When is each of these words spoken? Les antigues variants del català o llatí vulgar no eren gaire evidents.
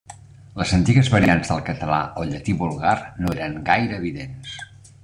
Les 0.61 0.71
antigues 0.77 1.11
variants 1.15 1.51
del 1.53 1.61
català 1.67 2.01
o 2.23 2.27
llatí 2.33 2.59
vulgar 2.63 2.99
no 3.23 3.39
eren 3.39 3.63
gaire 3.71 3.99
evidents. 4.03 4.61